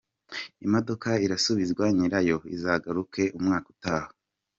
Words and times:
Imodoka 0.65 1.09
irasubizwa 1.25 1.83
nyirayo 1.97 2.37
izagaruke 2.55 3.23
umwaka 3.37 3.67
utaha. 3.73 4.09